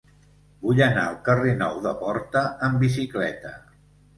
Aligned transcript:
Vull 0.63 0.81
anar 0.85 1.03
al 1.09 1.17
carrer 1.27 1.53
Nou 1.61 1.77
de 1.85 1.93
Porta 2.01 2.43
amb 2.69 2.83
bicicleta. 2.87 3.57